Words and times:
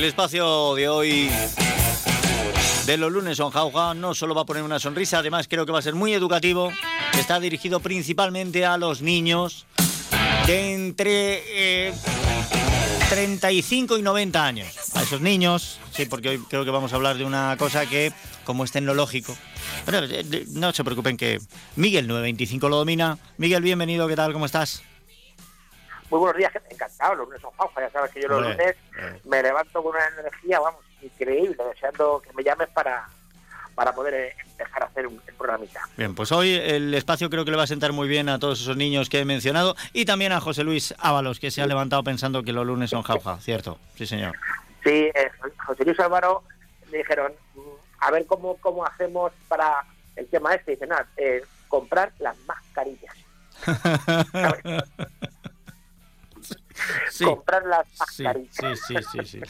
El 0.00 0.06
espacio 0.06 0.74
de 0.76 0.88
hoy 0.88 1.30
de 2.86 2.96
los 2.96 3.12
lunes 3.12 3.36
son 3.36 3.50
Jauja 3.50 3.92
no 3.92 4.14
solo 4.14 4.34
va 4.34 4.40
a 4.40 4.44
poner 4.46 4.62
una 4.62 4.78
sonrisa, 4.78 5.18
además 5.18 5.46
creo 5.46 5.66
que 5.66 5.72
va 5.72 5.80
a 5.80 5.82
ser 5.82 5.94
muy 5.94 6.14
educativo. 6.14 6.72
Está 7.18 7.38
dirigido 7.38 7.80
principalmente 7.80 8.64
a 8.64 8.78
los 8.78 9.02
niños 9.02 9.66
de 10.46 10.72
entre 10.72 11.92
35 13.10 13.98
y 13.98 14.02
90 14.02 14.42
años. 14.42 14.68
A 14.94 15.02
esos 15.02 15.20
niños, 15.20 15.78
sí, 15.94 16.06
porque 16.06 16.30
hoy 16.30 16.38
creo 16.48 16.64
que 16.64 16.70
vamos 16.70 16.94
a 16.94 16.96
hablar 16.96 17.18
de 17.18 17.26
una 17.26 17.54
cosa 17.58 17.84
que, 17.84 18.10
como 18.44 18.64
es 18.64 18.72
tecnológico, 18.72 19.36
pero 19.84 20.00
no 20.52 20.72
se 20.72 20.82
preocupen 20.82 21.18
que 21.18 21.40
Miguel 21.76 22.08
925 22.08 22.70
lo 22.70 22.76
domina. 22.76 23.18
Miguel, 23.36 23.62
bienvenido, 23.62 24.08
¿qué 24.08 24.16
tal? 24.16 24.32
¿Cómo 24.32 24.46
estás? 24.46 24.82
Muy 26.10 26.18
buenos 26.18 26.36
días, 26.36 26.52
encantado, 26.68 27.14
los 27.14 27.28
lunes 27.28 27.40
son 27.40 27.52
Jauja, 27.52 27.80
ya 27.82 27.90
sabes 27.90 28.10
que 28.10 28.20
yo 28.20 28.28
los 28.28 28.42
lunes 28.42 28.74
me 29.24 29.42
levanto 29.42 29.80
con 29.80 29.94
una 29.94 30.06
energía, 30.18 30.58
vamos, 30.58 30.80
increíble, 31.00 31.56
deseando 31.72 32.20
que 32.20 32.32
me 32.32 32.42
llames 32.42 32.68
para, 32.70 33.08
para 33.76 33.94
poder 33.94 34.14
eh, 34.14 34.36
empezar 34.50 34.82
a 34.82 34.86
hacer 34.86 35.06
un, 35.06 35.20
programita. 35.38 35.80
Bien, 35.96 36.14
pues 36.16 36.32
hoy 36.32 36.52
el 36.52 36.92
espacio 36.94 37.30
creo 37.30 37.44
que 37.44 37.52
le 37.52 37.56
va 37.56 37.62
a 37.62 37.68
sentar 37.68 37.92
muy 37.92 38.08
bien 38.08 38.28
a 38.28 38.40
todos 38.40 38.60
esos 38.60 38.76
niños 38.76 39.08
que 39.08 39.20
he 39.20 39.24
mencionado 39.24 39.76
y 39.92 40.04
también 40.04 40.32
a 40.32 40.40
José 40.40 40.64
Luis 40.64 40.94
Ábalos, 40.98 41.38
que 41.38 41.52
se 41.52 41.62
ha 41.62 41.66
levantado 41.66 42.02
pensando 42.02 42.42
que 42.42 42.52
los 42.52 42.66
lunes 42.66 42.90
son 42.90 43.02
jauja, 43.02 43.38
¿cierto? 43.38 43.78
Sí, 43.94 44.04
señor. 44.04 44.34
Sí, 44.82 45.10
eh, 45.14 45.30
José 45.64 45.84
Luis 45.84 46.00
Álvaro 46.00 46.42
me 46.90 46.98
dijeron, 46.98 47.32
mm, 47.54 47.60
a 48.00 48.10
ver 48.10 48.26
cómo, 48.26 48.56
cómo 48.56 48.84
hacemos 48.84 49.32
para 49.46 49.84
el 50.16 50.26
tema 50.26 50.54
este. 50.54 50.72
Dice, 50.72 50.88
nada, 50.88 51.06
eh, 51.16 51.44
comprar 51.68 52.12
las 52.18 52.36
mascarillas. 52.46 53.14
comprar 57.24 57.64
las 57.66 57.86
mascarillas. 57.98 58.54
Sí, 58.54 58.94
sí, 59.12 59.24
sí, 59.24 59.24
sí. 59.24 59.40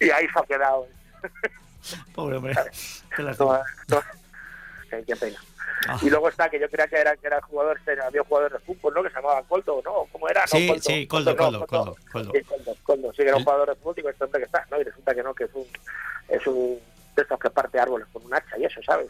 y 0.00 0.10
ahí 0.10 0.26
se 0.26 0.38
ha 0.38 0.42
quedado. 0.42 0.86
Pobre 2.14 2.36
hombre. 2.36 2.54
Qué 5.06 5.16
pena. 5.16 5.38
Ah. 5.88 5.98
Y 6.00 6.10
luego 6.10 6.28
está 6.28 6.48
que 6.48 6.60
yo 6.60 6.68
creía 6.68 6.86
que 6.86 6.96
era, 6.96 7.16
que 7.16 7.26
era 7.26 7.40
jugador, 7.42 7.80
había 8.04 8.22
jugadores 8.22 8.52
de 8.52 8.58
fútbol, 8.64 8.94
¿no? 8.94 9.02
Que 9.02 9.08
se 9.08 9.16
llamaba 9.16 9.42
Coldo, 9.42 9.82
¿no? 9.84 10.06
¿Cómo 10.12 10.28
era? 10.28 10.46
Sí, 10.46 10.72
sí, 10.80 11.06
Coldo, 11.06 11.36
Coldo, 11.36 11.66
Coldo, 11.66 11.96
Coldo. 12.12 12.32
Sí, 12.32 12.42
Coldo, 12.42 12.76
Coldo. 12.84 13.10
Sí, 13.12 13.16
que 13.18 13.28
era 13.28 13.36
un 13.36 13.44
jugador 13.44 13.68
de 13.70 13.74
fútbol 13.76 13.94
y 14.04 14.08
este 14.08 14.24
hombre 14.24 14.40
que 14.40 14.46
está, 14.46 14.66
¿no? 14.70 14.80
Y 14.80 14.84
resulta 14.84 15.14
que 15.14 15.22
no, 15.22 15.34
que 15.34 15.44
es 15.44 15.50
un, 15.54 15.66
es 16.28 16.46
un 16.46 16.78
de 17.16 17.22
estos 17.22 17.38
que 17.38 17.50
parte 17.50 17.80
árboles 17.80 18.06
con 18.12 18.24
un 18.24 18.34
hacha 18.34 18.58
y 18.58 18.64
eso, 18.64 18.80
¿sabes? 18.84 19.08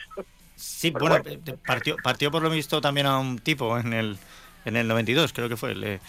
Sí, 0.57 0.91
bueno, 0.91 1.23
partió, 1.67 1.97
partió 2.03 2.31
por 2.31 2.43
lo 2.43 2.51
visto 2.51 2.81
también 2.81 3.07
a 3.07 3.19
un 3.19 3.39
tipo 3.39 3.79
en 3.79 3.93
el, 3.93 4.19
en 4.65 4.77
el 4.77 4.89
92, 4.89 5.33
creo 5.33 5.49
que 5.49 5.57
fue. 5.57 5.73
El, 5.73 6.01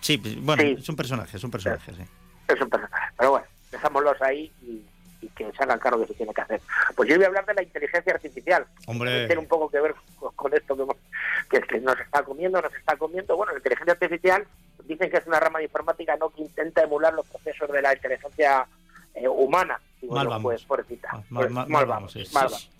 sí, 0.00 0.16
bueno, 0.42 0.62
es 0.62 0.88
un 0.88 0.96
personaje, 0.96 1.36
es 1.36 1.44
un 1.44 1.50
personaje, 1.50 1.92
sí. 1.92 2.02
Es 2.48 2.60
un 2.60 2.68
personaje, 2.68 3.12
pero 3.16 3.30
bueno, 3.30 3.46
dejámoslos 3.70 4.20
ahí 4.22 4.52
y 4.62 4.82
y 5.22 5.28
que 5.28 5.50
se 5.52 5.62
hagan 5.62 5.78
cargo 5.78 5.98
de 5.98 6.04
lo 6.04 6.08
que 6.08 6.14
tiene 6.14 6.32
que 6.32 6.40
hacer. 6.40 6.60
Pues 6.96 7.08
yo 7.08 7.16
voy 7.16 7.24
a 7.24 7.28
hablar 7.28 7.46
de 7.46 7.54
la 7.54 7.62
inteligencia 7.62 8.12
artificial. 8.12 8.66
Hombre. 8.86 9.26
Tiene 9.26 9.42
un 9.42 9.48
poco 9.48 9.70
que 9.70 9.80
ver 9.80 9.94
con, 10.36 10.54
esto 10.54 10.76
que, 11.50 11.60
que, 11.60 11.80
nos 11.80 11.98
está 12.00 12.22
comiendo, 12.22 12.60
nos 12.60 12.74
está 12.74 12.96
comiendo. 12.96 13.36
Bueno, 13.36 13.52
la 13.52 13.58
inteligencia 13.58 13.92
artificial 13.92 14.46
dicen 14.84 15.10
que 15.10 15.18
es 15.18 15.26
una 15.26 15.40
rama 15.40 15.58
de 15.58 15.66
informática 15.66 16.16
no 16.16 16.30
que 16.30 16.42
intenta 16.42 16.82
emular 16.82 17.12
los 17.12 17.26
procesos 17.26 17.70
de 17.70 17.82
la 17.82 17.94
inteligencia 17.94 18.66
eh, 19.14 19.28
humana. 19.28 19.80
mal 20.08 20.28
vamos. 20.28 20.64
Pues, 20.66 20.88
ah, 21.04 21.22
mal, 21.28 21.50
mal, 21.50 21.68
mal, 21.68 21.86
vamos, 21.86 22.16
mal, 22.16 22.26
vamos. 22.32 22.70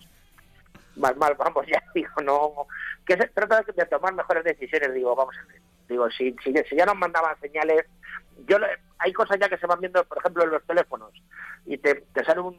Mal, 0.96 1.16
mal, 1.16 1.34
vamos, 1.34 1.66
ya 1.70 1.82
digo, 1.94 2.10
no. 2.22 2.66
Que 3.06 3.16
se 3.16 3.26
trata 3.28 3.62
de 3.62 3.86
tomar 3.86 4.14
mejores 4.14 4.44
decisiones, 4.44 4.94
digo, 4.94 5.14
vamos 5.14 5.36
a 5.36 5.46
ver. 5.46 5.60
Digo, 5.90 6.10
si, 6.10 6.34
si, 6.42 6.52
si 6.52 6.76
ya 6.76 6.86
nos 6.86 6.96
mandaban 6.96 7.38
señales 7.40 7.84
yo 8.46 8.56
hay 8.98 9.12
cosas 9.12 9.38
ya 9.38 9.48
que 9.48 9.58
se 9.58 9.66
van 9.66 9.80
viendo, 9.80 10.02
por 10.04 10.18
ejemplo, 10.18 10.44
en 10.44 10.50
los 10.50 10.64
teléfonos, 10.64 11.12
y 11.66 11.78
te, 11.78 11.94
te 12.12 12.24
sale 12.24 12.40
un 12.40 12.58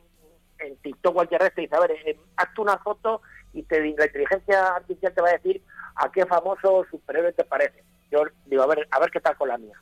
en 0.59 0.77
TikTok 0.77 1.13
cualquier 1.13 1.41
red 1.41 1.53
te 1.53 1.61
dice, 1.61 1.75
a 1.75 1.79
ver, 1.79 1.91
eh, 2.05 2.19
hazte 2.37 2.61
una 2.61 2.77
foto 2.77 3.21
y 3.53 3.63
te, 3.63 3.79
la 3.79 4.05
inteligencia 4.05 4.75
artificial 4.75 5.13
te 5.13 5.21
va 5.21 5.29
a 5.29 5.33
decir 5.33 5.63
a 5.95 6.11
qué 6.11 6.23
famoso 6.25 6.85
superhéroe 6.89 7.33
te 7.33 7.43
parece. 7.43 7.83
Yo 8.11 8.23
digo, 8.45 8.61
a 8.61 8.67
ver, 8.67 8.87
a 8.91 8.99
ver 8.99 9.09
qué 9.09 9.19
tal 9.19 9.35
con 9.37 9.47
la 9.47 9.57
mía. 9.57 9.81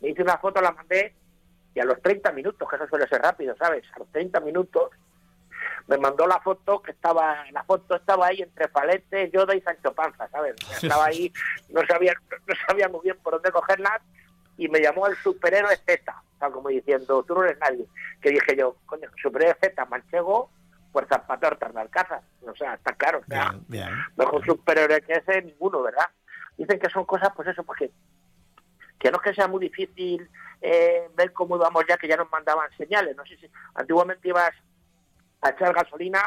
Me 0.00 0.08
hice 0.08 0.22
una 0.22 0.38
foto, 0.38 0.62
la 0.62 0.72
mandé, 0.72 1.14
y 1.74 1.80
a 1.80 1.84
los 1.84 2.00
30 2.00 2.32
minutos, 2.32 2.68
que 2.68 2.76
eso 2.76 2.86
suele 2.88 3.06
ser 3.06 3.20
rápido, 3.20 3.54
¿sabes? 3.56 3.84
A 3.94 3.98
los 3.98 4.10
30 4.12 4.40
minutos 4.40 4.90
me 5.86 5.98
mandó 5.98 6.26
la 6.26 6.40
foto 6.40 6.82
que 6.82 6.92
estaba, 6.92 7.44
la 7.50 7.64
foto 7.64 7.96
estaba 7.96 8.26
ahí 8.26 8.42
entre 8.42 8.68
Palete, 8.68 9.30
Yoda 9.30 9.54
y 9.54 9.60
Sancho 9.60 9.92
Panza, 9.92 10.28
¿sabes? 10.28 10.54
Estaba 10.82 11.06
ahí, 11.06 11.32
no 11.70 11.80
sabía, 11.86 12.14
no 12.46 12.54
sabía 12.66 12.88
muy 12.88 13.00
bien 13.02 13.16
por 13.22 13.34
dónde 13.34 13.52
cogerla 13.52 14.00
y 14.56 14.68
me 14.68 14.80
llamó 14.80 15.06
el 15.06 15.16
superhéroe 15.16 15.76
Z, 15.76 16.02
o 16.10 16.38
sea, 16.38 16.50
como 16.50 16.68
diciendo, 16.68 17.22
tú 17.24 17.34
no 17.34 17.44
eres 17.44 17.58
nadie. 17.58 17.86
Que 18.20 18.30
dije 18.30 18.56
yo, 18.56 18.76
coño, 18.86 19.08
superhéroe 19.20 19.56
Z, 19.60 19.84
manchego, 19.86 20.50
fuerzas 20.92 21.20
para 21.26 21.40
tortas 21.40 21.74
de 21.74 21.80
Alcázar. 21.80 22.22
O 22.42 22.54
sea, 22.54 22.74
está 22.74 22.92
claro, 22.92 23.20
o 23.20 23.26
sea, 23.26 23.54
mejor 24.16 24.44
superhéroe 24.44 25.02
que 25.02 25.14
ese, 25.14 25.42
ninguno, 25.42 25.82
¿verdad? 25.82 26.06
Dicen 26.56 26.78
que 26.78 26.88
son 26.90 27.04
cosas, 27.04 27.30
pues 27.34 27.48
eso, 27.48 27.64
porque 27.64 27.90
que 29.04 29.10
no 29.10 29.18
es 29.18 29.22
que 29.22 29.34
sea 29.34 29.48
muy 29.48 29.60
difícil 29.60 30.30
eh, 30.62 31.10
ver 31.14 31.32
cómo 31.32 31.56
íbamos 31.56 31.84
ya, 31.86 31.98
que 31.98 32.08
ya 32.08 32.16
nos 32.16 32.30
mandaban 32.30 32.70
señales. 32.78 33.14
No 33.14 33.26
sé 33.26 33.36
si 33.36 33.50
antiguamente 33.74 34.28
ibas 34.28 34.52
a 35.44 35.50
echar 35.50 35.72
gasolina 35.72 36.20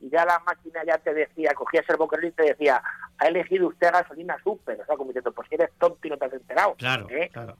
y 0.00 0.10
ya 0.10 0.24
la 0.26 0.38
máquina 0.40 0.84
ya 0.84 0.98
te 0.98 1.14
decía, 1.14 1.54
cogías 1.54 1.88
el 1.88 1.96
boquerón 1.96 2.26
y 2.26 2.30
te 2.32 2.42
decía, 2.42 2.82
ha 3.18 3.26
elegido 3.26 3.68
usted 3.68 3.90
gasolina 3.90 4.36
súper. 4.42 4.80
O 4.80 4.84
sea, 4.84 4.96
como 4.96 5.08
diciendo, 5.08 5.32
pues 5.32 5.48
si 5.48 5.54
eres 5.54 5.70
tonto 5.78 6.06
y 6.06 6.10
no 6.10 6.18
te 6.18 6.26
has 6.26 6.32
enterado. 6.34 6.74
Claro, 6.74 7.08
¿eh? 7.08 7.30
claro 7.32 7.56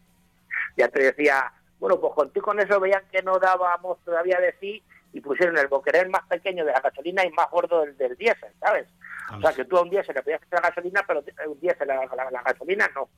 ya 0.77 0.89
te 0.89 1.03
decía, 1.03 1.53
bueno, 1.79 2.01
pues 2.01 2.13
contigo 2.15 2.47
con 2.47 2.61
eso 2.61 2.81
veían 2.81 3.03
que 3.11 3.23
no 3.23 3.39
dábamos 3.39 3.99
todavía 4.05 4.39
de 4.41 4.55
sí 4.61 4.83
y 5.13 5.21
pusieron 5.21 5.57
el 5.59 5.69
boquerel 5.69 6.09
más 6.11 6.23
pequeño 6.27 6.65
de 6.65 6.73
la 6.73 6.81
gasolina 6.81 7.25
y 7.25 7.31
más 7.31 7.51
gordo 7.51 7.83
del, 7.83 7.97
del 7.97 8.17
diésel, 8.17 8.53
¿sabes? 8.61 8.89
O 9.33 9.41
sea, 9.41 9.53
que 9.53 9.65
tú 9.65 9.77
a 9.77 9.83
un 9.83 9.91
diésel 9.91 10.15
le 10.15 10.23
podías 10.23 10.43
echar 10.43 10.63
la 10.63 10.69
gasolina, 10.69 11.05
pero 11.07 11.25
un 11.47 11.61
diésel 11.61 11.89
la, 11.89 12.05
la, 12.05 12.43
gasolina 12.43 12.91
no. 12.95 13.09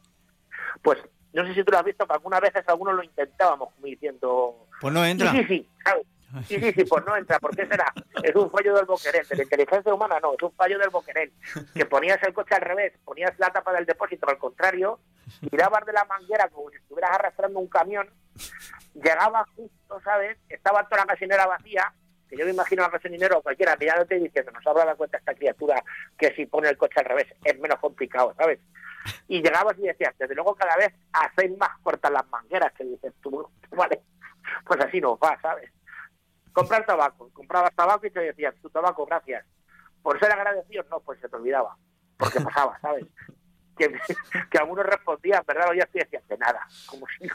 Pues 0.82 0.98
no 1.32 1.46
sé 1.46 1.54
si 1.54 1.64
tú 1.64 1.72
lo 1.72 1.78
has 1.78 1.84
visto, 1.84 2.06
que 2.06 2.12
algunas 2.12 2.40
veces 2.40 2.64
algunos 2.68 2.94
lo 2.94 3.02
intentábamos, 3.02 3.72
como 3.74 3.86
diciendo... 3.86 4.66
Pues 4.80 4.92
no 4.94 5.04
entra. 5.04 5.32
Sí, 5.32 5.38
sí, 5.38 5.46
sí, 5.46 5.68
¿sabes? 5.84 6.06
Sí, 6.46 6.60
sí, 6.60 6.72
sí, 6.72 6.84
pues 6.84 7.04
no 7.06 7.16
entra. 7.16 7.38
¿Por 7.38 7.54
qué 7.54 7.66
será? 7.66 7.92
Es 8.22 8.34
un 8.34 8.50
fallo 8.50 8.74
del 8.74 8.84
boquerel. 8.84 9.26
De 9.26 9.36
la 9.36 9.42
inteligencia 9.42 9.94
humana 9.94 10.18
no, 10.20 10.34
es 10.34 10.42
un 10.42 10.52
fallo 10.52 10.78
del 10.78 10.90
boquerel. 10.90 11.32
Que 11.74 11.86
ponías 11.86 12.22
el 12.22 12.34
coche 12.34 12.54
al 12.54 12.62
revés, 12.62 12.92
ponías 13.04 13.38
la 13.38 13.50
tapa 13.50 13.72
del 13.72 13.86
depósito 13.86 14.28
al 14.28 14.38
contrario, 14.38 14.98
tirabas 15.50 15.84
de 15.86 15.92
la 15.92 16.04
manguera 16.04 16.48
como 16.48 16.70
si 16.70 16.76
estuvieras 16.76 17.12
arrastrando 17.12 17.58
un 17.58 17.68
camión, 17.68 18.10
llegabas 18.94 19.48
justo, 19.50 20.00
¿sabes? 20.02 20.36
Estaba 20.48 20.84
toda 20.84 21.04
la 21.04 21.12
gasolinera 21.12 21.46
vacía, 21.46 21.92
que 22.28 22.36
yo 22.36 22.44
me 22.44 22.50
imagino 22.50 22.84
al 22.84 22.90
gasolinero 22.90 23.38
o 23.38 23.42
cualquiera 23.42 23.76
mirándote 23.76 24.16
y 24.16 24.24
diciendo, 24.24 24.50
nos 24.52 24.66
habrá 24.66 24.84
dado 24.84 24.96
cuenta 24.96 25.18
esta 25.18 25.34
criatura 25.34 25.82
que 26.18 26.34
si 26.34 26.46
pone 26.46 26.68
el 26.68 26.76
coche 26.76 26.98
al 26.98 27.06
revés 27.06 27.26
es 27.44 27.58
menos 27.58 27.78
complicado, 27.78 28.34
¿sabes? 28.36 28.58
Y 29.28 29.40
llegabas 29.40 29.78
y 29.78 29.82
decías, 29.82 30.14
desde 30.18 30.34
luego 30.34 30.54
cada 30.56 30.76
vez 30.76 30.92
hacéis 31.12 31.56
más 31.56 31.78
cortas 31.82 32.10
las 32.10 32.28
mangueras, 32.28 32.72
que 32.72 32.84
dices 32.84 33.12
tú, 33.22 33.48
vale, 33.70 34.02
pues 34.64 34.80
así 34.80 35.00
no 35.00 35.16
va, 35.18 35.38
¿sabes? 35.40 35.70
Comprar 36.56 36.86
tabaco. 36.86 37.28
Comprabas 37.34 37.74
tabaco 37.74 38.06
y 38.06 38.10
te 38.10 38.20
decían, 38.20 38.54
tu 38.62 38.70
tabaco, 38.70 39.04
gracias. 39.04 39.44
Por 40.02 40.18
ser 40.18 40.32
agradecido, 40.32 40.84
no, 40.90 41.00
pues 41.00 41.20
se 41.20 41.28
te 41.28 41.36
olvidaba. 41.36 41.76
Porque 42.16 42.40
pasaba, 42.40 42.78
¿sabes? 42.80 43.04
Que, 43.76 43.94
que 44.50 44.58
algunos 44.58 44.86
respondían, 44.86 45.42
¿verdad? 45.46 45.66
Ya 45.76 45.84
te 45.84 45.98
decían, 45.98 46.22
de 46.26 46.38
nada. 46.38 46.66
Como 46.86 47.06
si, 47.08 47.28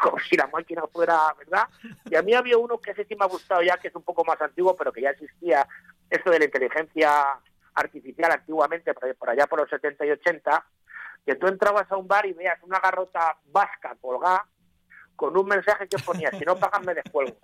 como, 0.00 0.18
si 0.18 0.36
la 0.36 0.48
máquina 0.48 0.82
fuera, 0.92 1.32
¿verdad? 1.38 1.68
Y 2.06 2.16
a 2.16 2.22
mí 2.22 2.34
había 2.34 2.58
uno 2.58 2.78
que 2.78 2.90
ese 2.90 3.04
sí 3.04 3.14
me 3.14 3.24
ha 3.24 3.28
gustado 3.28 3.62
ya, 3.62 3.76
que 3.76 3.86
es 3.86 3.94
un 3.94 4.02
poco 4.02 4.24
más 4.24 4.40
antiguo, 4.40 4.74
pero 4.74 4.92
que 4.92 5.02
ya 5.02 5.10
existía 5.10 5.68
esto 6.08 6.30
de 6.30 6.40
la 6.40 6.46
inteligencia 6.46 7.38
artificial 7.74 8.32
antiguamente, 8.32 8.92
por 8.94 9.30
allá 9.30 9.46
por 9.46 9.60
los 9.60 9.70
70 9.70 10.06
y 10.06 10.10
80, 10.10 10.66
que 11.24 11.36
tú 11.36 11.46
entrabas 11.46 11.90
a 11.92 11.96
un 11.96 12.08
bar 12.08 12.26
y 12.26 12.32
veías 12.32 12.60
una 12.64 12.80
garrota 12.80 13.36
vasca 13.44 13.96
colgada 14.00 14.44
con 15.20 15.36
un 15.36 15.46
mensaje 15.46 15.86
que 15.86 15.98
ponía, 15.98 16.30
si 16.30 16.46
no 16.46 16.56
pagan 16.56 16.82
me 16.82 16.94
descuelgo. 16.94 17.36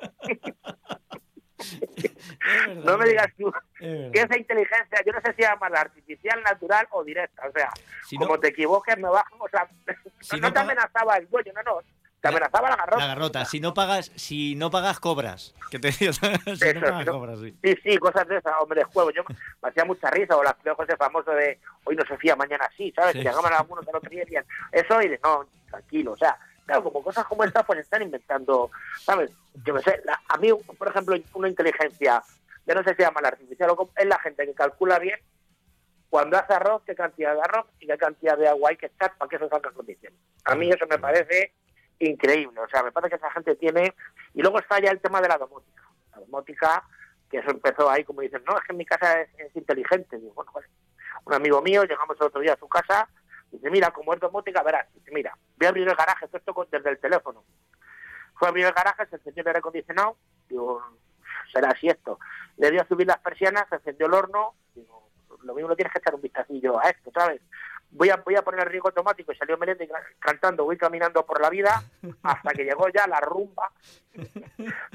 no 2.84 2.96
me 2.96 3.06
digas 3.06 3.28
tú 3.36 3.52
que 3.78 4.10
esa 4.14 4.38
inteligencia, 4.38 5.02
yo 5.04 5.12
no 5.12 5.20
sé 5.20 5.34
si 5.36 5.42
llama 5.42 5.68
la 5.68 5.82
artificial, 5.82 6.42
natural 6.42 6.88
o 6.92 7.04
directa, 7.04 7.42
o 7.46 7.52
sea, 7.52 7.70
como 8.16 8.40
te 8.40 8.48
equivoques 8.48 8.96
me 8.96 9.10
bajo, 9.10 9.36
o 9.38 9.48
sea, 9.50 9.68
no, 10.40 10.50
te 10.50 10.58
amenazaba 10.58 11.18
el 11.18 11.28
dueño, 11.28 11.52
no, 11.54 11.62
no, 11.64 11.80
te 12.18 12.28
amenazaba 12.28 12.70
la 12.70 12.76
garrota. 12.76 12.98
La 12.98 13.06
garrota, 13.08 13.44
si 13.44 13.60
no 13.60 13.74
pagas, 13.74 14.10
si 14.14 14.54
no 14.54 14.70
pagas 14.70 14.98
cobras, 14.98 15.54
que 15.70 15.78
te 15.78 15.92
si 15.92 16.06
no 16.06 16.80
pagas, 16.80 17.06
cobras, 17.06 17.40
sí. 17.40 17.54
sí. 17.62 17.74
sí, 17.84 17.98
cosas 17.98 18.26
de 18.26 18.38
esas, 18.38 18.54
o 18.58 18.66
me 18.66 18.76
descuelgo, 18.76 19.10
yo 19.10 19.22
me 19.62 19.68
hacía 19.68 19.84
mucha 19.84 20.10
risa, 20.10 20.34
o 20.34 20.42
las 20.42 20.56
ese 20.64 20.96
famoso 20.96 21.30
de 21.32 21.60
hoy 21.84 21.94
no 21.94 22.06
se 22.06 22.16
fía, 22.16 22.36
mañana 22.36 22.70
sí, 22.74 22.90
¿sabes? 22.96 23.12
Que 23.12 23.18
llegaban 23.18 23.52
algunos 23.52 23.84
que 23.84 23.92
no 23.92 24.00
tenían, 24.00 24.46
eso 24.72 25.02
y 25.02 25.08
de 25.08 25.20
no, 25.22 25.46
tranquilo, 25.68 26.12
o 26.12 26.16
sea, 26.16 26.38
Claro, 26.66 26.82
como 26.82 27.02
cosas 27.02 27.24
como 27.26 27.44
estas, 27.44 27.64
pues 27.64 27.78
están 27.78 28.02
inventando, 28.02 28.70
¿sabes? 29.00 29.30
Yo 29.64 29.72
me 29.72 29.80
sé, 29.82 30.02
a 30.28 30.36
mí, 30.38 30.52
por 30.78 30.88
ejemplo, 30.88 31.16
una 31.34 31.48
inteligencia, 31.48 32.22
ya 32.66 32.74
no 32.74 32.82
sé 32.82 32.94
si 32.94 33.02
llama 33.02 33.20
la 33.20 33.28
artificial 33.28 33.70
o 33.70 33.90
es 33.96 34.06
la 34.06 34.18
gente 34.18 34.44
que 34.44 34.54
calcula 34.54 34.98
bien 34.98 35.18
cuando 36.08 36.38
hace 36.38 36.54
arroz, 36.54 36.82
qué 36.86 36.94
cantidad 36.94 37.34
de 37.34 37.40
arroz 37.40 37.66
y 37.80 37.86
qué 37.86 37.98
cantidad 37.98 38.38
de 38.38 38.48
agua 38.48 38.70
hay 38.70 38.76
que 38.76 38.86
echar 38.86 39.16
para 39.16 39.28
que 39.28 39.36
eso 39.36 39.48
salga 39.48 39.70
condiciones. 39.70 40.18
A 40.44 40.54
mí 40.54 40.70
eso 40.70 40.86
me 40.88 40.98
parece 40.98 41.52
increíble. 41.98 42.60
O 42.60 42.68
sea, 42.68 42.82
me 42.82 42.92
parece 42.92 43.10
que 43.10 43.16
esa 43.16 43.30
gente 43.32 43.56
tiene... 43.56 43.94
Y 44.34 44.42
luego 44.42 44.58
está 44.58 44.80
ya 44.80 44.90
el 44.90 45.00
tema 45.00 45.20
de 45.20 45.28
la 45.28 45.38
domótica. 45.38 45.82
La 46.12 46.20
domótica, 46.20 46.84
que 47.30 47.38
eso 47.38 47.50
empezó 47.50 47.90
ahí, 47.90 48.04
como 48.04 48.20
dicen, 48.20 48.42
no, 48.46 48.56
es 48.56 48.64
que 48.64 48.72
mi 48.72 48.84
casa 48.84 49.20
es, 49.20 49.54
inteligente. 49.54 50.18
Digo, 50.18 50.34
bueno, 50.34 50.52
vale. 50.52 50.68
Un 51.24 51.34
amigo 51.34 51.60
mío, 51.60 51.84
llegamos 51.84 52.16
el 52.20 52.26
otro 52.26 52.40
día 52.40 52.52
a 52.52 52.58
su 52.58 52.68
casa, 52.68 53.08
dice, 53.50 53.70
mira, 53.70 53.90
como 53.90 54.14
es 54.14 54.20
domótica, 54.20 54.62
verás. 54.62 54.86
Dice, 54.94 55.10
mira, 55.12 55.36
voy 55.56 55.66
a 55.66 55.68
abrir 55.68 55.88
el 55.88 55.94
garaje, 55.94 56.26
esto 56.32 56.66
desde 56.70 56.90
el 56.90 56.98
teléfono. 56.98 57.44
Fue 58.34 58.48
a 58.48 58.50
abrir 58.50 58.66
el 58.66 58.72
garaje, 58.72 59.06
se 59.06 59.16
encendió 59.16 59.42
el 59.42 59.48
aire 59.48 59.58
acondicionado, 59.58 60.16
digo, 60.48 60.82
será 61.52 61.70
así 61.70 61.88
esto. 61.88 62.18
Le 62.58 62.70
dio 62.70 62.82
a 62.82 62.86
subir 62.86 63.06
las 63.06 63.18
persianas, 63.18 63.68
se 63.68 63.76
encendió 63.76 64.06
el 64.06 64.14
horno, 64.14 64.54
digo, 64.74 65.10
lo 65.42 65.54
mismo 65.54 65.68
lo 65.68 65.76
tienes 65.76 65.92
que 65.92 65.98
echar 65.98 66.14
un 66.14 66.22
vistacillo 66.22 66.78
a 66.78 66.90
esto, 66.90 67.10
¿sabes? 67.14 67.40
Voy 67.90 68.10
a, 68.10 68.16
voy 68.16 68.34
a 68.34 68.42
poner 68.42 68.60
el 68.60 68.70
riego 68.70 68.88
automático 68.88 69.32
y 69.32 69.36
salió 69.36 69.56
Meléndez 69.56 69.88
cantando, 70.18 70.64
voy 70.64 70.76
caminando 70.76 71.24
por 71.24 71.40
la 71.40 71.48
vida, 71.48 71.82
hasta 72.22 72.50
que 72.52 72.64
llegó 72.64 72.88
ya 72.88 73.06
la 73.06 73.20
rumba, 73.20 73.70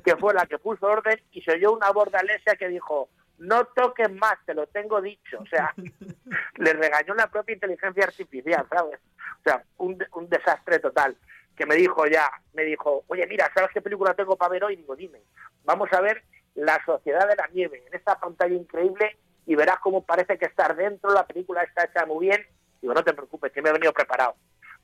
que 0.04 0.16
fue 0.18 0.34
la 0.34 0.46
que 0.46 0.60
puso 0.60 0.86
orden, 0.86 1.20
y 1.32 1.42
se 1.42 1.54
oyó 1.54 1.72
una 1.72 1.90
bordalesia 1.92 2.56
que 2.58 2.68
dijo, 2.68 3.10
no 3.42 3.66
toques 3.66 4.12
más, 4.12 4.36
te 4.46 4.54
lo 4.54 4.68
tengo 4.68 5.02
dicho. 5.02 5.40
O 5.40 5.46
sea, 5.48 5.74
le 6.58 6.74
regañó 6.74 7.14
la 7.16 7.28
propia 7.28 7.54
inteligencia 7.54 8.04
artificial, 8.04 8.66
¿sabes? 8.70 9.00
O 9.40 9.44
sea, 9.44 9.64
un, 9.78 9.98
un 10.14 10.30
desastre 10.30 10.80
total. 10.80 11.18
Que 11.56 11.66
me 11.66 11.76
dijo 11.76 12.06
ya, 12.08 12.32
me 12.54 12.64
dijo, 12.64 13.04
oye, 13.08 13.26
mira, 13.28 13.52
¿sabes 13.54 13.72
qué 13.74 13.82
película 13.82 14.14
tengo 14.14 14.36
para 14.36 14.52
ver 14.52 14.64
hoy? 14.64 14.76
Digo, 14.76 14.96
dime, 14.96 15.22
vamos 15.64 15.92
a 15.92 16.02
ver 16.02 16.24
La 16.56 16.84
Sociedad 16.86 17.28
de 17.28 17.36
la 17.36 17.48
Nieve, 17.48 17.84
en 17.86 17.94
esta 17.94 18.20
pantalla 18.20 18.56
increíble, 18.56 19.18
y 19.46 19.56
verás 19.56 19.80
cómo 19.80 20.04
parece 20.06 20.38
que 20.38 20.46
estar 20.46 20.76
dentro, 20.76 21.12
la 21.12 21.26
película 21.26 21.64
está 21.64 21.86
hecha 21.86 22.06
muy 22.06 22.28
bien. 22.28 22.46
Digo, 22.82 22.94
no 22.94 23.04
te 23.04 23.14
preocupes, 23.14 23.52
que 23.52 23.62
me 23.62 23.70
he 23.70 23.74
venido 23.74 23.92
preparado. 23.92 24.36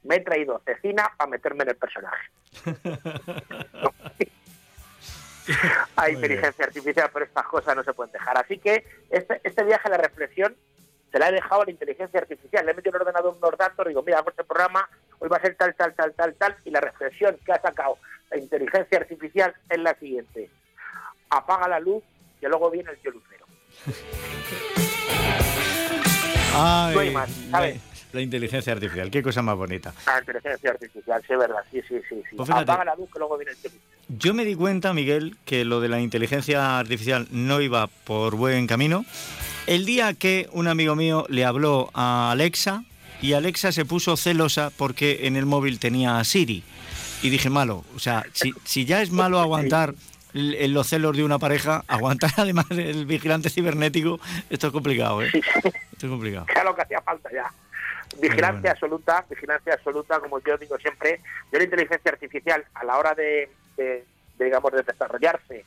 Me 0.03 0.15
he 0.15 0.19
traído 0.19 0.61
cecina 0.65 1.11
para 1.17 1.29
meterme 1.29 1.63
en 1.63 1.69
el 1.69 1.77
personaje. 1.77 2.29
Hay 5.95 6.13
inteligencia 6.13 6.65
artificial, 6.65 7.09
pero 7.13 7.25
estas 7.25 7.45
cosas 7.47 7.75
no 7.75 7.83
se 7.83 7.93
pueden 7.93 8.11
dejar. 8.11 8.37
Así 8.37 8.57
que 8.57 8.85
este, 9.09 9.41
este 9.43 9.63
viaje 9.63 9.87
a 9.87 9.91
la 9.91 9.97
reflexión 9.97 10.55
se 11.11 11.19
la 11.19 11.29
he 11.29 11.31
dejado 11.31 11.61
a 11.61 11.65
la 11.65 11.71
inteligencia 11.71 12.19
artificial. 12.19 12.65
Le 12.65 12.71
he 12.71 12.75
metido 12.75 12.91
en 12.91 13.01
el 13.01 13.07
ordenador 13.07 13.35
unos 13.37 13.57
datos, 13.57 13.87
digo, 13.87 14.03
mira, 14.03 14.23
este 14.27 14.43
programa 14.43 14.89
hoy 15.19 15.29
va 15.29 15.37
a 15.37 15.41
ser 15.41 15.55
tal, 15.55 15.73
tal, 15.75 15.93
tal, 15.93 16.13
tal, 16.13 16.33
tal, 16.35 16.55
y 16.65 16.69
la 16.69 16.81
reflexión 16.81 17.37
que 17.45 17.53
ha 17.53 17.61
sacado 17.61 17.97
la 18.29 18.37
inteligencia 18.37 18.99
artificial 18.99 19.55
es 19.69 19.79
la 19.79 19.93
siguiente. 19.95 20.49
Apaga 21.29 21.67
la 21.67 21.79
luz 21.79 22.03
y 22.41 22.45
luego 22.45 22.69
viene 22.69 22.91
el 22.91 22.97
tío 22.97 23.11
lucero. 23.11 23.45
Ay, 26.59 27.79
La 28.13 28.21
inteligencia 28.21 28.73
artificial, 28.73 29.11
qué 29.11 29.21
cosa 29.21 29.41
más 29.41 29.55
bonita. 29.55 29.93
La 30.05 30.19
inteligencia 30.19 30.71
artificial, 30.71 31.21
sí, 31.25 31.33
es 31.33 31.39
verdad, 31.39 31.59
sí, 31.71 31.81
sí, 31.87 31.95
sí. 32.07 32.15
Pues 32.35 32.49
Apaga 32.49 32.85
la 32.85 32.95
luz 32.95 33.09
que 33.11 33.19
luego 33.19 33.37
viene 33.37 33.51
el 33.51 33.57
lucero. 33.63 33.75
Yo 34.09 34.33
me 34.33 34.45
di 34.45 34.55
cuenta, 34.55 34.93
Miguel, 34.93 35.35
que 35.45 35.65
lo 35.65 35.81
de 35.81 35.89
la 35.89 35.99
inteligencia 35.99 36.79
artificial 36.79 37.27
no 37.31 37.59
iba 37.59 37.87
por 37.87 38.35
buen 38.35 38.65
camino. 38.65 39.05
El 39.65 39.85
día 39.85 40.13
que 40.13 40.47
un 40.53 40.67
amigo 40.67 40.95
mío 40.95 41.25
le 41.27 41.43
habló 41.43 41.89
a 41.93 42.31
Alexa 42.31 42.83
y 43.21 43.33
Alexa 43.33 43.73
se 43.73 43.83
puso 43.83 44.15
celosa 44.15 44.71
porque 44.77 45.27
en 45.27 45.35
el 45.35 45.45
móvil 45.45 45.79
tenía 45.79 46.19
a 46.19 46.23
Siri. 46.23 46.63
Y 47.21 47.29
dije, 47.29 47.49
malo, 47.49 47.83
o 47.95 47.99
sea, 47.99 48.23
si, 48.31 48.53
si 48.63 48.85
ya 48.85 49.01
es 49.01 49.11
malo 49.11 49.39
aguantar 49.39 49.93
los 50.33 50.87
celos 50.87 51.17
de 51.17 51.23
una 51.23 51.39
pareja, 51.39 51.83
aguantar 51.87 52.31
además 52.37 52.65
el 52.71 53.05
vigilante 53.05 53.49
cibernético, 53.49 54.19
esto 54.49 54.67
es 54.67 54.73
complicado, 54.73 55.23
¿eh? 55.23 55.29
Esto 55.33 56.05
es 56.05 56.09
complicado. 56.09 56.45
Es 56.55 56.63
lo 56.63 56.75
que 56.75 56.81
hacía 56.83 57.01
falta 57.01 57.29
ya. 57.33 57.51
Vigilancia 58.19 58.71
absoluta, 58.71 59.25
vigilancia 59.29 59.73
absoluta, 59.73 60.19
como 60.19 60.39
yo 60.39 60.57
digo 60.57 60.77
siempre. 60.77 61.21
Yo 61.51 61.59
la 61.59 61.65
inteligencia 61.65 62.11
artificial 62.11 62.65
a 62.73 62.83
la 62.83 62.97
hora 62.97 63.13
de, 63.13 63.49
digamos, 64.37 64.71
de 64.71 64.83
desarrollarse 64.83 65.65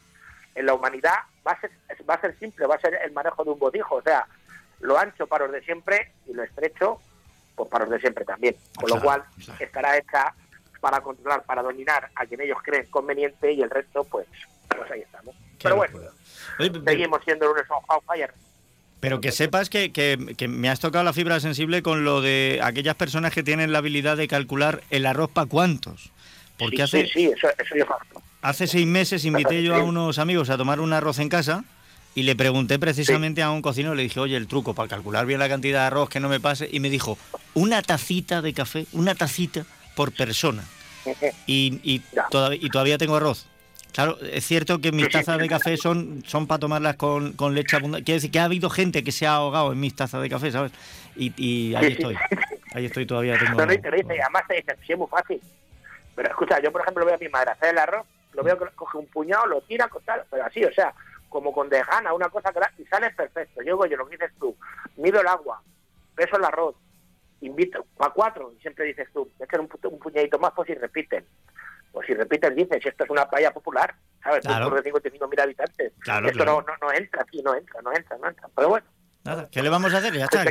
en 0.55 0.67
la 0.67 0.75
humanidad 0.75 1.15
va 1.47 1.53
a, 1.53 1.61
ser, 1.61 1.71
va 2.09 2.15
a 2.15 2.21
ser 2.21 2.37
simple, 2.39 2.67
va 2.67 2.75
a 2.75 2.81
ser 2.81 2.99
el 3.05 3.13
manejo 3.13 3.45
de 3.45 3.51
un 3.51 3.59
botijo, 3.59 3.97
o 3.97 4.03
sea, 4.03 4.27
lo 4.81 4.99
ancho 4.99 5.27
para 5.27 5.45
los 5.45 5.53
de 5.53 5.63
siempre 5.63 6.13
y 6.27 6.33
lo 6.33 6.43
estrecho 6.43 7.01
pues 7.55 7.69
para 7.69 7.85
los 7.85 7.93
de 7.93 8.01
siempre 8.01 8.25
también. 8.25 8.57
Con 8.75 8.89
lo 8.89 9.01
cual 9.01 9.23
estará 9.59 9.97
hecha 9.99 10.35
para 10.81 11.01
controlar, 11.03 11.45
para 11.45 11.63
dominar 11.63 12.11
a 12.15 12.25
quien 12.25 12.41
ellos 12.41 12.59
creen 12.63 12.87
conveniente 12.87 13.53
y 13.53 13.61
el 13.61 13.69
resto, 13.69 14.05
pues, 14.05 14.27
pues 14.75 14.91
ahí 14.91 15.03
estamos. 15.03 15.37
Pero 15.63 15.77
bueno, 15.77 15.99
seguimos 16.87 17.23
siendo 17.23 17.51
on 17.51 18.01
fire. 18.07 18.33
Pero 19.01 19.21
que 19.21 19.33
sepas 19.33 19.71
que, 19.71 19.93
que, 19.93 20.49
me 20.49 20.69
has 20.69 20.79
tocado 20.79 21.05
la 21.05 21.15
fibra 21.15 21.41
sensible 21.41 21.83
con 21.83 22.05
lo 22.05 22.21
de 22.21 22.61
aquellas 22.63 22.95
personas 22.95 23.33
que 23.33 23.43
tienen 23.43 23.73
la 23.73 23.79
habilidad 23.79 24.17
de 24.19 24.29
calcular 24.29 24.83
el 24.91 25.07
arroz 25.07 25.31
para 25.31 25.47
cuántos. 25.47 26.11
Porque 26.59 26.83
hace, 26.83 27.07
sí, 27.09 27.27
eso, 27.27 27.49
eso 27.49 27.77
yo 27.77 27.87
Hace 28.43 28.67
seis 28.67 28.87
meses 28.87 29.25
invité 29.25 29.63
yo 29.63 29.75
a 29.75 29.83
unos 29.83 30.19
amigos 30.19 30.51
a 30.51 30.59
tomar 30.59 30.81
un 30.81 30.93
arroz 30.93 31.19
en 31.19 31.29
casa 31.29 31.65
y 32.15 32.23
le 32.25 32.35
pregunté 32.35 32.79
precisamente 32.79 33.43
a 33.43 33.51
un 33.51 33.63
cocinero, 33.63 33.95
le 33.95 34.03
dije, 34.03 34.19
oye, 34.19 34.37
el 34.37 34.47
truco 34.47 34.75
para 34.75 34.89
calcular 34.89 35.27
bien 35.27 35.39
la 35.39 35.49
cantidad 35.49 35.81
de 35.81 35.87
arroz 35.87 36.09
que 36.09 36.21
no 36.21 36.29
me 36.29 36.41
pase, 36.41 36.69
y 36.71 36.81
me 36.81 36.91
dijo, 36.91 37.19
una 37.55 37.83
tacita 37.83 38.43
de 38.43 38.53
café, 38.53 38.87
una 38.93 39.15
tacita 39.15 39.65
por 39.95 40.13
persona. 40.13 40.65
Y, 41.47 41.81
y, 41.83 42.03
todavía, 42.31 42.99
tengo 42.99 43.17
arroz. 43.17 43.47
Claro, 43.93 44.17
es 44.21 44.45
cierto 44.45 44.81
que 44.81 44.93
mis 44.93 45.09
tazas 45.09 45.39
de 45.39 45.49
café 45.49 45.77
son, 45.77 46.23
son 46.27 46.47
para 46.47 46.61
tomarlas 46.61 46.97
con, 46.97 47.33
con 47.33 47.55
leche 47.55 47.77
abundante. 47.77 48.05
Quiere 48.05 48.17
decir 48.17 48.31
que 48.31 48.39
ha 48.39 48.45
habido 48.45 48.71
gente 48.71 49.03
que 49.03 49.13
se 49.13 49.27
ha 49.27 49.35
ahogado 49.35 49.73
en 49.73 49.81
mis 49.81 49.95
tazas 49.95 50.23
de 50.23 50.29
café, 50.29 50.51
¿sabes? 50.53 50.73
Y, 51.17 51.33
y 51.37 51.75
ahí 51.75 51.93
estoy. 51.93 52.17
Ahí 52.73 52.87
estoy 52.87 53.07
todavía. 53.07 53.39
Tengo... 53.39 53.59
No, 53.59 53.67
no, 53.67 53.73
dice, 53.73 53.89
además 53.89 54.43
te 54.49 54.55
dice, 54.55 54.77
sí, 54.87 54.93
es 54.93 54.99
muy 54.99 55.09
fácil. 55.09 55.41
Pero 56.15 56.29
escucha, 56.29 56.61
yo 56.61 56.71
por 56.71 56.83
ejemplo 56.83 57.05
veo 57.05 57.15
a 57.15 57.19
mi 57.19 57.29
madre 57.29 57.51
hacer 57.51 57.71
el 57.71 57.79
arroz, 57.79 58.07
lo 58.33 58.43
veo 58.43 58.59
que 58.59 58.67
coge 58.75 58.99
un 58.99 59.07
puñado, 59.07 59.47
lo 59.47 59.61
tira, 59.63 59.89
tal, 60.05 60.23
pero 60.31 60.45
así, 60.45 60.65
o 60.65 60.73
sea, 60.73 60.95
como 61.29 61.53
con 61.53 61.69
dejana, 61.69 62.13
una 62.13 62.29
cosa 62.29 62.53
que 62.53 62.83
y 62.83 62.87
sale 62.87 63.11
perfecto. 63.11 63.63
Yo, 63.63 63.85
yo 63.87 63.97
lo 63.97 64.07
que 64.07 64.17
dices 64.17 64.33
tú, 64.39 64.57
mido 64.97 65.21
el 65.21 65.27
agua, 65.27 65.63
peso 66.15 66.37
el 66.37 66.45
arroz, 66.45 66.75
invito 67.41 67.87
a 67.99 68.11
cuatro, 68.11 68.53
y 68.57 68.61
siempre 68.61 68.85
dices 68.85 69.09
tú, 69.13 69.31
echar 69.41 69.61
un, 69.61 69.69
un 69.83 69.99
puñadito 69.99 70.39
más, 70.39 70.53
pues 70.55 70.67
si 70.67 70.75
repiten. 70.75 71.25
Pues 71.93 72.07
si 72.07 72.15
repiten, 72.15 72.55
dices, 72.55 72.85
esto 72.85 73.05
es 73.05 73.11
una 73.11 73.29
playa 73.29 73.53
popular, 73.53 73.95
¿sabes? 74.23 74.41
Claro. 74.47 74.71
de 74.71 74.93
55.000 74.93 75.43
habitantes. 75.43 75.93
Claro, 76.01 76.29
esto 76.29 76.45
No, 76.45 76.61
no, 76.63 76.73
no 76.81 76.93
entra 76.93 77.23
aquí, 77.23 77.43
no 77.43 77.55
entra, 77.55 77.83
no 77.83 77.93
entra, 77.93 78.17
no 78.19 78.29
entra. 78.29 78.49
Pero 78.55 78.69
bueno. 78.69 78.87
Nada, 79.25 79.49
¿qué 79.51 79.63
le 79.63 79.69
vamos 79.69 79.93
a 79.93 79.99
hacer? 79.99 80.15
Ya 80.15 80.25
está. 80.25 80.45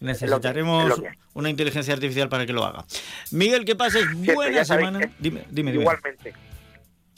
Necesitaremos 0.00 1.02
una 1.34 1.50
inteligencia 1.50 1.92
artificial 1.92 2.28
para 2.28 2.46
que 2.46 2.52
lo 2.52 2.64
haga. 2.64 2.84
Miguel, 3.32 3.64
que 3.64 3.76
pases 3.76 4.06
buena 4.34 4.64
semana. 4.64 5.00
dime, 5.18 5.44
dime, 5.50 5.72
dime. 5.72 5.82
Igualmente. 5.82 6.32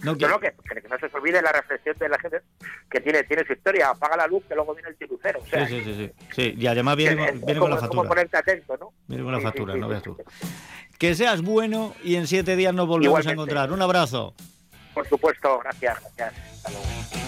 No, 0.03 0.13
que... 0.17 0.27
que, 0.27 0.89
no 0.89 0.99
se 0.99 1.17
olvide 1.17 1.41
la 1.41 1.53
reflexión 1.53 1.97
de 1.99 2.09
la 2.09 2.19
gente 2.19 2.43
que 2.91 3.01
tiene, 3.01 3.23
tiene 3.25 3.47
su 3.47 3.53
historia. 3.55 3.91
Apaga 3.91 4.17
la 4.17 4.27
luz 4.27 4.45
que 4.47 4.55
luego 4.55 4.75
viene 4.75 4.91
el 4.91 4.97
tirucero. 4.97 5.41
O 5.41 5.47
sea, 5.47 5.67
sí, 5.67 5.83
sí, 5.83 5.95
sí, 5.95 6.13
sí, 6.35 6.55
Y 6.59 6.67
además 6.67 6.97
viene, 6.97 7.33
viene 7.33 7.61
con 7.61 7.71
la 7.71 7.77
factura. 7.77 8.03
Como 8.03 8.09
ponerte 8.09 8.37
atento, 8.37 8.77
¿no? 8.79 8.93
Viene 9.07 9.25
con 9.25 9.33
la 9.33 9.41
factura, 9.41 9.75
no 9.75 9.89
veas 9.89 10.03
tú. 10.03 10.17
Que 10.99 11.15
seas 11.15 11.43
bueno 11.43 11.95
y 12.03 12.17
en 12.17 12.27
siete 12.27 12.57
días 12.57 12.75
nos 12.75 12.87
volvemos 12.87 13.27
a 13.27 13.33
encontrar. 13.33 13.73
Un 13.73 13.83
abrazo. 13.83 14.35
Por 14.95 15.07
supuesto, 15.09 15.59
gracias, 15.59 16.01
gracias. 16.01 16.35
Hasta 16.57 16.71
luego. 16.71 17.26